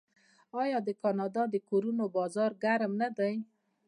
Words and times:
آیا 0.61 0.77
د 0.87 0.89
کاناډا 1.01 1.43
د 1.53 1.55
کورونو 1.69 2.03
بازار 2.17 2.51
ګرم 2.63 2.91
نه 3.01 3.09
دی؟ 3.17 3.35